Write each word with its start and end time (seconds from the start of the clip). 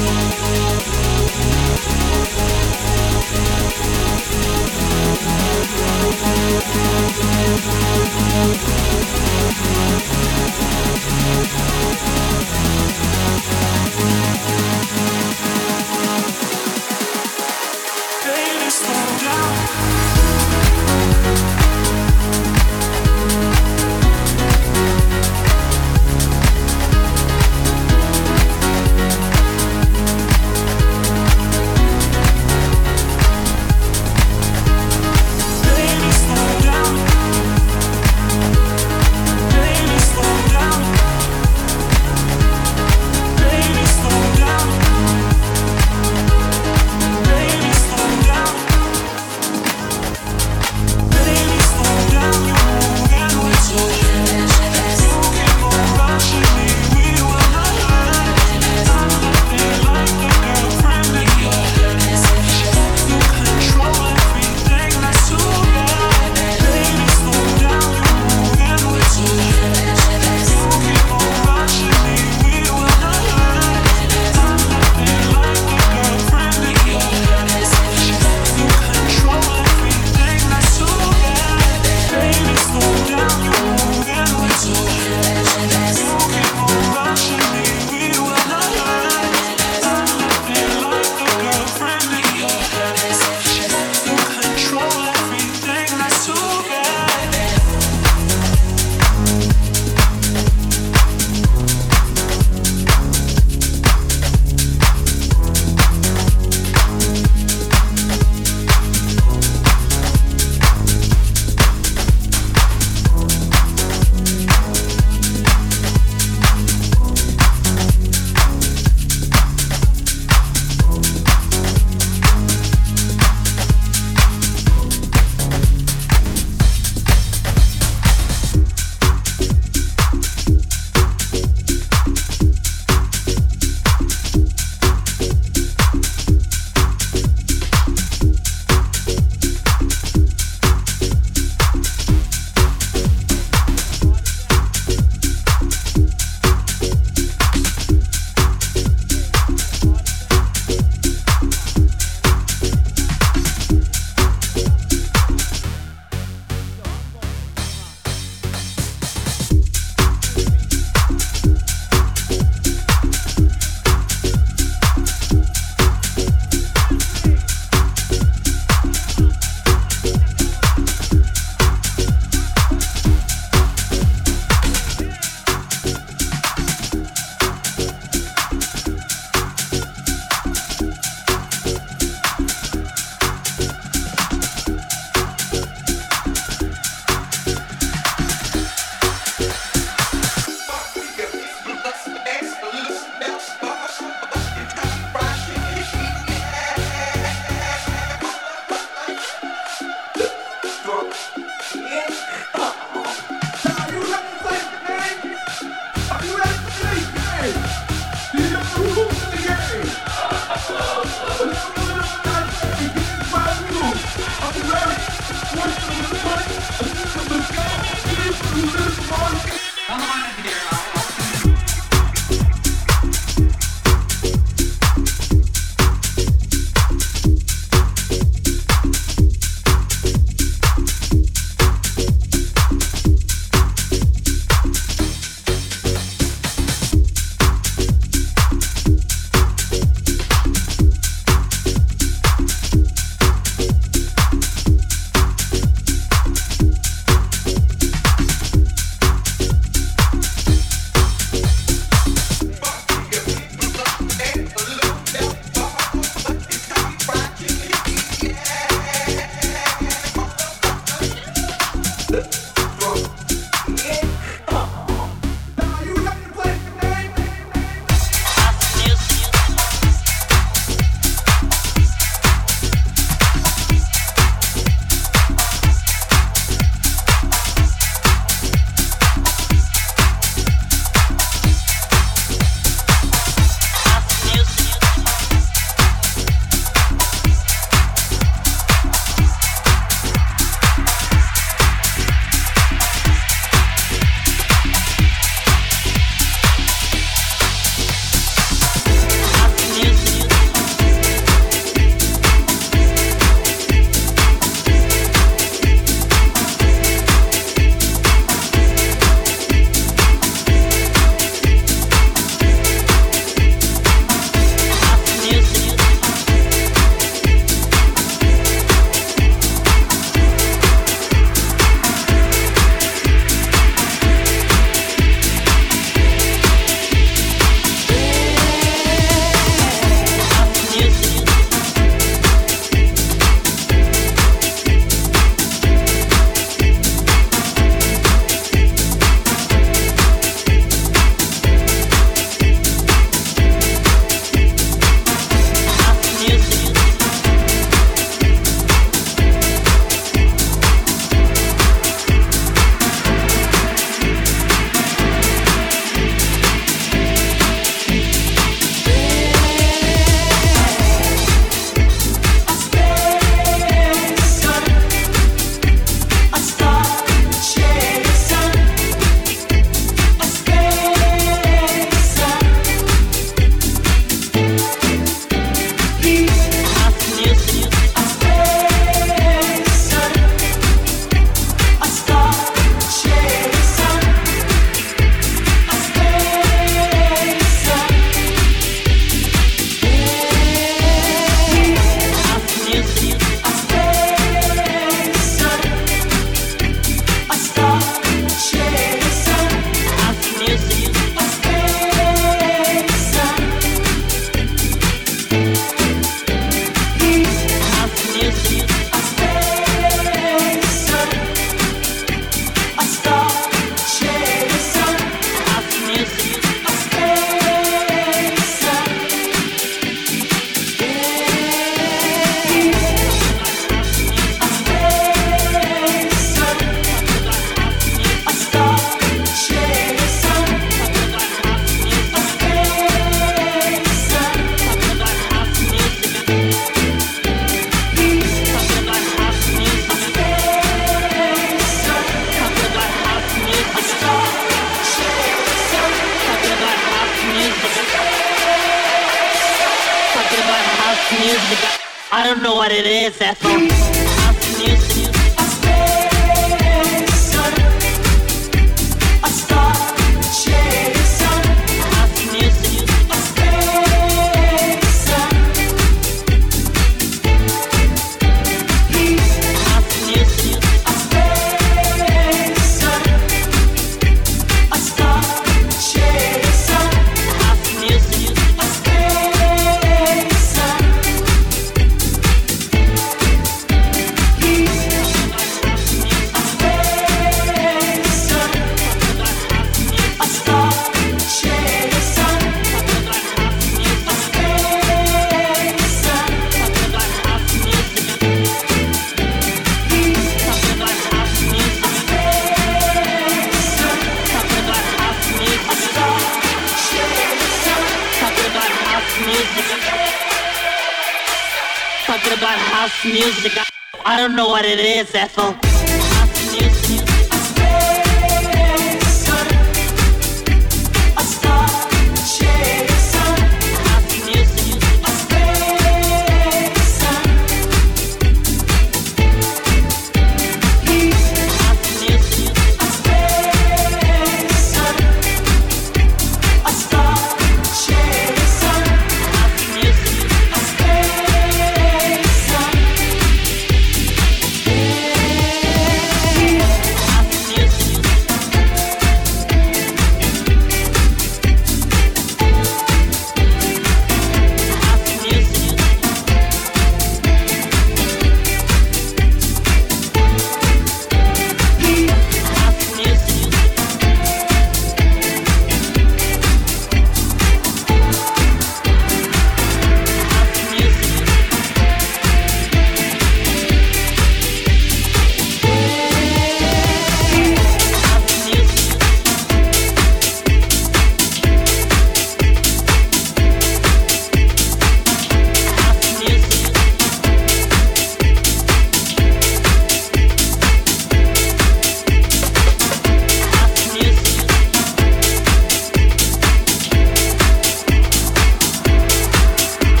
Música 0.00 0.99